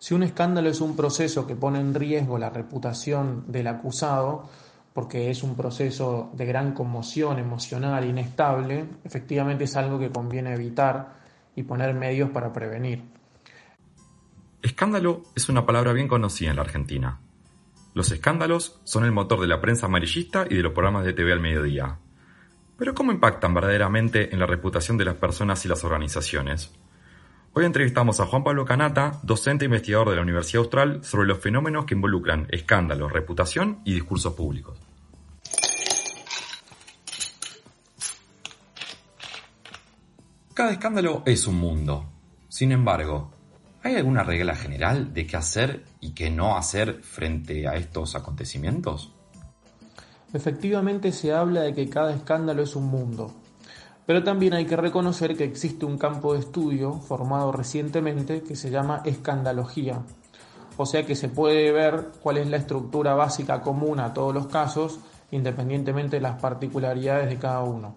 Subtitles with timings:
[0.00, 4.48] Si un escándalo es un proceso que pone en riesgo la reputación del acusado,
[4.94, 11.16] porque es un proceso de gran conmoción emocional, inestable, efectivamente es algo que conviene evitar
[11.54, 13.02] y poner medios para prevenir.
[14.62, 17.20] Escándalo es una palabra bien conocida en la Argentina.
[17.92, 21.30] Los escándalos son el motor de la prensa amarillista y de los programas de TV
[21.30, 21.98] al mediodía.
[22.78, 26.72] Pero ¿cómo impactan verdaderamente en la reputación de las personas y las organizaciones?
[27.52, 31.40] Hoy entrevistamos a Juan Pablo Canata, docente e investigador de la Universidad Austral, sobre los
[31.40, 34.78] fenómenos que involucran escándalos, reputación y discursos públicos.
[40.54, 42.04] Cada escándalo es un mundo.
[42.48, 43.32] Sin embargo,
[43.82, 49.12] ¿hay alguna regla general de qué hacer y qué no hacer frente a estos acontecimientos?
[50.32, 53.34] Efectivamente se habla de que cada escándalo es un mundo,
[54.06, 58.70] pero también hay que reconocer que existe un campo de estudio formado recientemente que se
[58.70, 60.02] llama escandalogía,
[60.76, 64.46] o sea que se puede ver cuál es la estructura básica común a todos los
[64.46, 67.94] casos, independientemente de las particularidades de cada uno.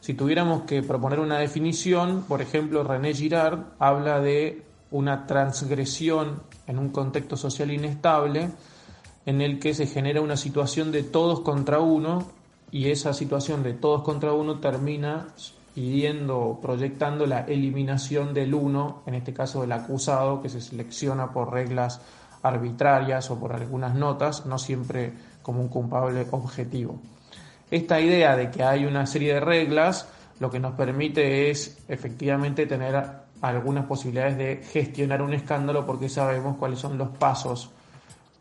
[0.00, 6.78] Si tuviéramos que proponer una definición, por ejemplo, René Girard habla de una transgresión en
[6.78, 8.50] un contexto social inestable
[9.26, 12.26] en el que se genera una situación de todos contra uno
[12.70, 15.28] y esa situación de todos contra uno termina
[15.74, 21.52] pidiendo proyectando la eliminación del uno, en este caso del acusado, que se selecciona por
[21.52, 22.00] reglas
[22.42, 27.00] arbitrarias o por algunas notas, no siempre como un culpable objetivo.
[27.70, 30.08] Esta idea de que hay una serie de reglas
[30.40, 33.02] lo que nos permite es efectivamente tener
[33.40, 37.70] algunas posibilidades de gestionar un escándalo porque sabemos cuáles son los pasos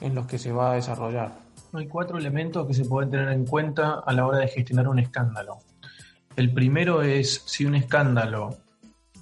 [0.00, 1.45] en los que se va a desarrollar.
[1.76, 4.98] Hay cuatro elementos que se pueden tener en cuenta a la hora de gestionar un
[4.98, 5.58] escándalo.
[6.34, 8.56] El primero es si un escándalo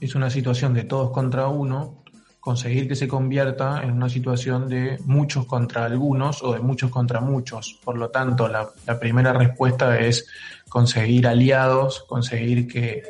[0.00, 2.04] es una situación de todos contra uno,
[2.38, 7.20] conseguir que se convierta en una situación de muchos contra algunos o de muchos contra
[7.20, 7.80] muchos.
[7.82, 10.28] Por lo tanto, la, primera respuesta es
[10.68, 13.02] conseguir aliados, conseguir que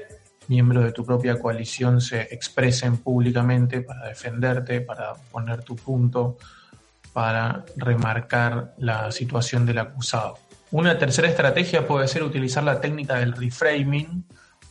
[0.48, 6.38] miembros de tu propia coalición se expresen públicamente para defenderte, para poner tu punto,
[7.14, 10.38] para remarcar la situación del acusado.
[10.70, 14.26] Una tercera estrategia puede ser utilizar la técnica del reframing,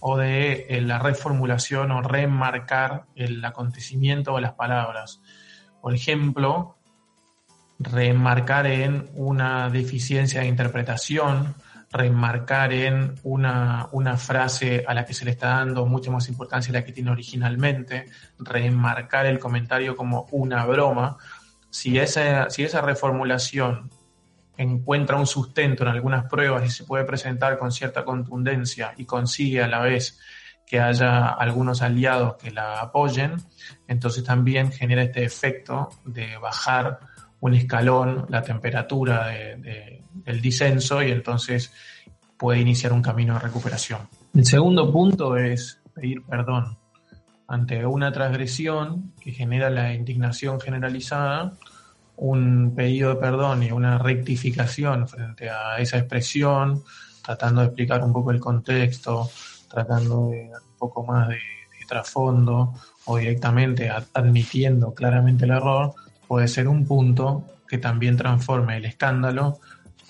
[0.05, 5.21] o de eh, la reformulación o remarcar el acontecimiento o las palabras.
[5.81, 6.75] Por ejemplo,
[7.79, 11.55] remarcar en una deficiencia de interpretación,
[11.89, 16.73] remarcar en una, una, frase a la que se le está dando mucha más importancia
[16.73, 18.07] de la que tiene originalmente,
[18.39, 21.15] remarcar el comentario como una broma.
[21.73, 23.89] Si esa, si esa reformulación
[24.57, 29.63] encuentra un sustento en algunas pruebas y se puede presentar con cierta contundencia y consigue
[29.63, 30.19] a la vez
[30.67, 33.37] que haya algunos aliados que la apoyen,
[33.87, 36.99] entonces también genera este efecto de bajar
[37.39, 41.73] un escalón la temperatura del disenso y entonces
[42.37, 44.07] puede iniciar un camino de recuperación.
[44.35, 46.77] El segundo punto es pedir perdón
[47.47, 51.53] ante una transgresión que genera la indignación generalizada
[52.15, 56.83] un pedido de perdón y una rectificación frente a esa expresión,
[57.23, 59.29] tratando de explicar un poco el contexto,
[59.69, 61.39] tratando de dar un poco más de,
[61.85, 62.73] trasfondo
[63.05, 65.93] o directamente admitiendo claramente el error,
[66.27, 69.59] puede ser un punto que también transforme el escándalo,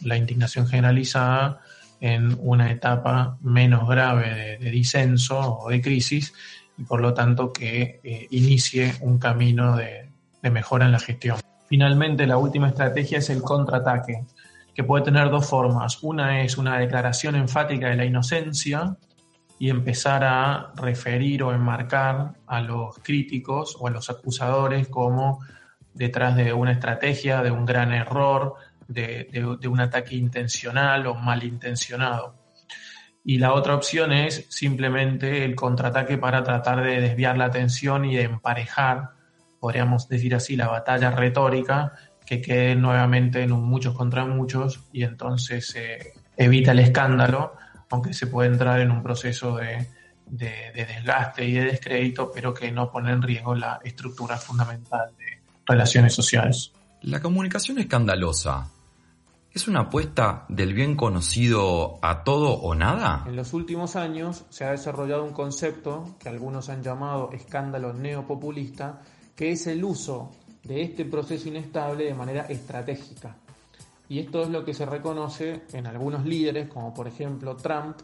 [0.02, 1.62] la indignación generalizada,
[2.00, 6.34] en una etapa menos grave de, disenso o de crisis
[6.78, 10.10] y por lo tanto que eh, inicie un camino de
[10.50, 11.38] mejora en la gestión.
[11.68, 14.26] Finalmente, la última estrategia es el contraataque,
[14.74, 16.02] que puede tener dos formas.
[16.04, 18.96] Una es una declaración enfática de la inocencia
[19.60, 25.40] y empezar a referir o enmarcar a los críticos o a los acusadores como
[25.94, 28.56] detrás de una estrategia, de un gran error,
[28.88, 32.36] de, un ataque intencional o malintencionado.
[33.26, 38.16] Y la otra opción es simplemente el contraataque para tratar de desviar la atención y
[38.16, 39.12] de emparejar
[39.64, 41.94] podríamos decir así, la batalla retórica,
[42.26, 47.54] que quede nuevamente en un muchos contra muchos y entonces se evita el escándalo,
[47.90, 49.88] aunque se puede entrar en un proceso de,
[50.28, 56.14] desgaste y de descrédito, pero que no pone en riesgo la estructura fundamental de relaciones
[56.14, 56.74] sociales.
[57.00, 58.70] La comunicación escandalosa
[59.54, 63.24] ¿Es una apuesta del bien conocido a todo o nada?
[63.28, 69.04] En los últimos años se ha desarrollado un concepto que algunos han llamado escándalo neopopulista,
[69.36, 70.32] que es el uso
[70.64, 73.38] de este proceso inestable de manera estratégica.
[74.10, 77.98] Y esto es lo que se reconoce en algunos líderes, como por ejemplo Trump,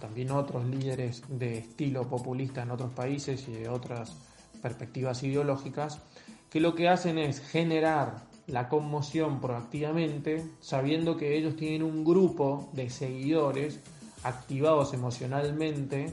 [0.00, 4.16] también otros líderes de estilo populista en otros países y de otras
[4.62, 6.00] perspectivas ideológicas,
[6.48, 12.68] que lo que hacen es generar la conmoción proactivamente, sabiendo que ellos tienen un grupo
[12.72, 13.80] de seguidores
[14.22, 16.12] activados emocionalmente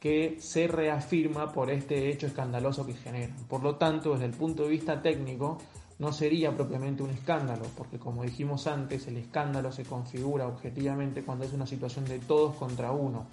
[0.00, 3.36] que se reafirma por este hecho escandaloso que generan.
[3.48, 5.58] Por lo tanto, desde el punto de vista técnico,
[5.98, 11.44] no sería propiamente un escándalo, porque como dijimos antes, el escándalo se configura objetivamente cuando
[11.44, 13.26] es una situación de todos contra uno.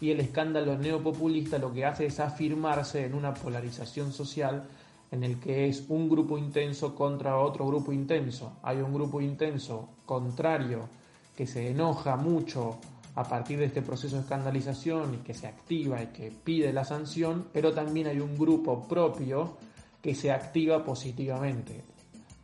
[0.00, 4.66] Y el escándalo neopopulista lo que hace es afirmarse en una polarización social
[5.10, 8.58] en el que es un grupo intenso contra otro grupo intenso.
[8.62, 10.88] Hay un grupo intenso contrario
[11.36, 12.78] que se enoja mucho
[13.14, 16.84] a partir de este proceso de escandalización y que se activa y que pide la
[16.84, 19.56] sanción, pero también hay un grupo propio
[20.02, 21.82] que se activa positivamente.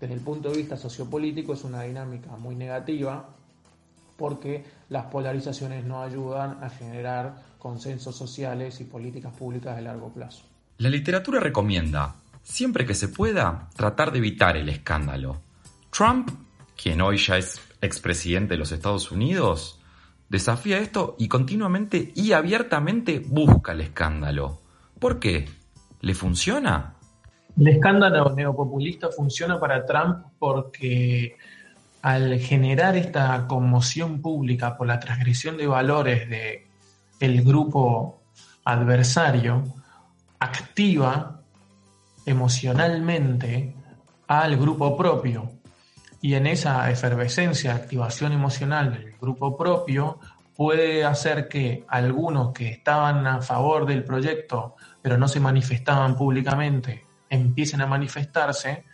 [0.01, 3.29] Desde el punto de vista sociopolítico es una dinámica muy negativa
[4.17, 10.45] porque las polarizaciones no ayudan a generar consensos sociales y políticas públicas de largo plazo.
[10.79, 15.41] La literatura recomienda, siempre que se pueda, tratar de evitar el escándalo.
[15.91, 16.31] Trump,
[16.81, 19.81] quien hoy ya es expresidente de los Estados Unidos,
[20.29, 24.61] desafía esto y continuamente y abiertamente busca el escándalo.
[24.99, 25.49] ¿Por qué?
[26.01, 26.95] ¿Le funciona?
[27.59, 31.37] El escándalo neopopulista funciona para Trump porque
[32.01, 36.67] al generar esta conmoción pública por la transgresión de valores de
[37.21, 38.23] el grupo
[38.65, 39.63] adversario,
[40.41, 41.42] activa
[42.27, 43.75] emocionalmente
[44.27, 45.51] al grupo propio.
[46.21, 50.21] Y en esa efervescencia, activación emocional del grupo propio,
[50.55, 57.05] puede hacer que algunos que estaban a favor del proyecto, pero no se manifestaban públicamente,
[57.29, 58.85] empiecen a manifestarse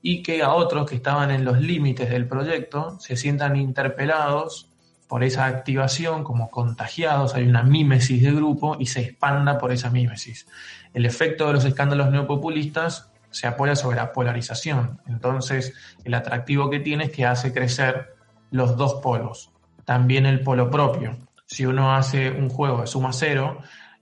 [0.00, 4.71] y que a otros que estaban en los límites del proyecto se sientan interpelados
[5.12, 9.90] por esa activación, como contagiados, hay una mímesis de grupo y se expanda por esa
[9.90, 10.46] mímesis.
[10.94, 15.02] El efecto de los escándalos neopopulistas se apoya sobre la polarización.
[15.06, 15.74] Entonces,
[16.04, 18.14] el atractivo que tiene es que hace crecer
[18.50, 19.50] los dos polos.
[19.84, 21.18] También el polo propio.
[21.44, 23.58] Si uno hace un juego de suma cero,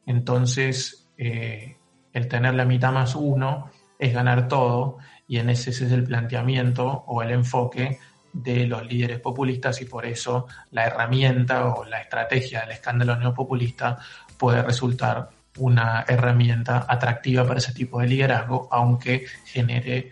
[0.06, 1.76] entonces eh,
[2.12, 3.68] el tener la mitad más uno
[3.98, 7.98] es ganar todo y en ese, ese es el planteamiento o el enfoque
[8.32, 13.98] de los líderes populistas y por eso la herramienta o la estrategia del escándalo neopopulista
[14.38, 20.10] puede resultar una herramienta atractiva para ese tipo de liderazgo, aunque genere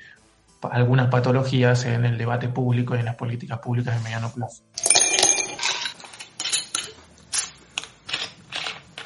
[0.63, 4.65] algunas patologías en el debate público y en las políticas públicas de mediano plazo.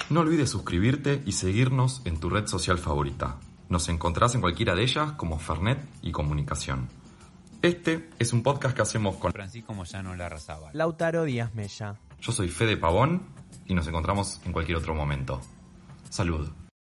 [0.09, 3.37] No olvides suscribirte y seguirnos en tu red social favorita.
[3.69, 7.02] Nos encontrás en cualquiera de ellas como Fernet y Comunicación.
[7.63, 11.95] Este es un podcast que hacemos con Francisco Moyano Larrazaba, Lautaro Díaz Mella.
[12.21, 13.23] Yo soy Fede Pavón
[13.67, 15.41] y nos encontramos en cualquier otro momento.
[16.11, 16.51] Salud.